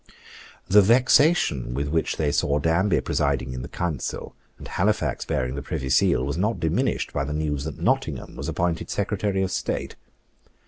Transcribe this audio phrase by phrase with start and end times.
[0.67, 5.61] The vexation with which they saw Danby presiding in the Council, and Halifax bearing the
[5.61, 9.95] Privy Seal, was not diminished by the news that Nottingham was appointed Secretary of State.